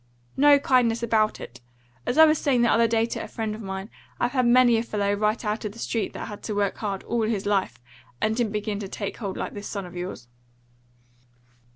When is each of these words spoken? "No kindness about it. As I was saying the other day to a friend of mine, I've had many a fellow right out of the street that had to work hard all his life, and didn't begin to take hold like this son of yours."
"No 0.35 0.57
kindness 0.57 1.03
about 1.03 1.39
it. 1.39 1.61
As 2.07 2.17
I 2.17 2.25
was 2.25 2.39
saying 2.39 2.63
the 2.63 2.71
other 2.71 2.87
day 2.87 3.05
to 3.05 3.23
a 3.23 3.27
friend 3.27 3.53
of 3.53 3.61
mine, 3.61 3.91
I've 4.19 4.31
had 4.31 4.47
many 4.47 4.77
a 4.77 4.81
fellow 4.81 5.13
right 5.13 5.45
out 5.45 5.63
of 5.63 5.73
the 5.73 5.77
street 5.77 6.13
that 6.13 6.27
had 6.27 6.41
to 6.45 6.55
work 6.55 6.77
hard 6.77 7.03
all 7.03 7.21
his 7.21 7.45
life, 7.45 7.79
and 8.19 8.35
didn't 8.35 8.51
begin 8.53 8.79
to 8.79 8.87
take 8.87 9.17
hold 9.17 9.37
like 9.37 9.53
this 9.53 9.67
son 9.67 9.85
of 9.85 9.95
yours." 9.95 10.27